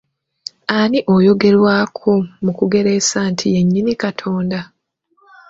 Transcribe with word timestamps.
Ani 0.77 0.99
oyogerwako 1.15 2.13
mu 2.43 2.51
kugereesa 2.57 3.19
nti 3.31 3.45
ye 3.53 3.61
nnyini 3.63 3.93
Katonda? 4.03 4.59